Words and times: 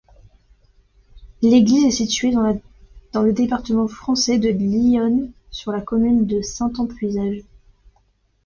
L'église 1.43 1.85
est 1.85 1.91
située 1.91 2.31
dans 3.11 3.21
le 3.21 3.33
département 3.33 3.87
français 3.87 4.39
de 4.39 4.49
l'Yonne, 4.49 5.31
sur 5.51 5.71
la 5.71 5.79
commune 5.81 6.25
de 6.25 6.41
Saints-en-Puisaye. 6.41 7.45